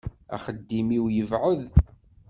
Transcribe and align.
Axeddim-iw 0.35 1.05
yebɛed. 1.15 1.61